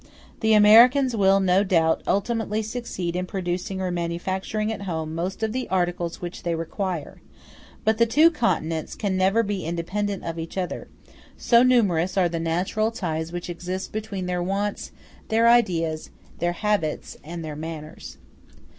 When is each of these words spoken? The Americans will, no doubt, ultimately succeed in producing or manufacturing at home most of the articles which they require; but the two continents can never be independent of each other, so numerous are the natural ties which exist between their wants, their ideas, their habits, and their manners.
The 0.39 0.53
Americans 0.55 1.15
will, 1.15 1.39
no 1.39 1.63
doubt, 1.63 2.01
ultimately 2.07 2.63
succeed 2.63 3.15
in 3.15 3.27
producing 3.27 3.79
or 3.79 3.91
manufacturing 3.91 4.73
at 4.73 4.81
home 4.89 5.13
most 5.13 5.43
of 5.43 5.51
the 5.51 5.69
articles 5.69 6.19
which 6.19 6.41
they 6.41 6.55
require; 6.55 7.21
but 7.85 7.99
the 7.99 8.07
two 8.07 8.31
continents 8.31 8.95
can 8.95 9.15
never 9.15 9.43
be 9.43 9.63
independent 9.63 10.23
of 10.23 10.39
each 10.39 10.57
other, 10.57 10.87
so 11.37 11.61
numerous 11.61 12.17
are 12.17 12.27
the 12.29 12.39
natural 12.39 12.89
ties 12.89 13.31
which 13.31 13.47
exist 13.47 13.91
between 13.91 14.25
their 14.25 14.41
wants, 14.41 14.91
their 15.27 15.47
ideas, 15.47 16.09
their 16.39 16.53
habits, 16.53 17.15
and 17.23 17.45
their 17.45 17.55
manners. 17.55 18.17